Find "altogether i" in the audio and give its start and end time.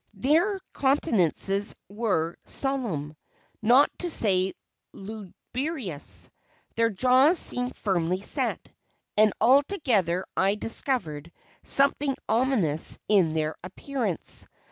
9.39-10.55